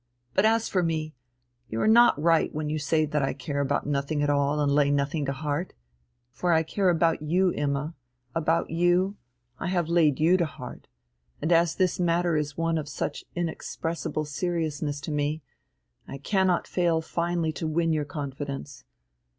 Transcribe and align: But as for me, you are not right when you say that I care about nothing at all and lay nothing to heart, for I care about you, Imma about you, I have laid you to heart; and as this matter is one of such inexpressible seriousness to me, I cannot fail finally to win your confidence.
But 0.33 0.47
as 0.47 0.67
for 0.67 0.81
me, 0.81 1.13
you 1.69 1.79
are 1.79 1.87
not 1.87 2.19
right 2.19 2.51
when 2.51 2.71
you 2.71 2.79
say 2.79 3.05
that 3.05 3.21
I 3.21 3.33
care 3.33 3.61
about 3.61 3.85
nothing 3.85 4.23
at 4.23 4.31
all 4.31 4.59
and 4.59 4.71
lay 4.71 4.89
nothing 4.89 5.25
to 5.25 5.31
heart, 5.31 5.73
for 6.31 6.53
I 6.53 6.63
care 6.63 6.89
about 6.89 7.21
you, 7.21 7.51
Imma 7.53 7.93
about 8.33 8.71
you, 8.71 9.17
I 9.59 9.67
have 9.67 9.89
laid 9.89 10.19
you 10.19 10.37
to 10.37 10.45
heart; 10.47 10.87
and 11.39 11.51
as 11.51 11.75
this 11.75 11.99
matter 11.99 12.35
is 12.35 12.57
one 12.57 12.79
of 12.79 12.89
such 12.89 13.25
inexpressible 13.35 14.25
seriousness 14.25 15.01
to 15.01 15.11
me, 15.11 15.43
I 16.07 16.17
cannot 16.17 16.65
fail 16.65 17.01
finally 17.01 17.51
to 17.51 17.67
win 17.67 17.93
your 17.93 18.05
confidence. 18.05 18.83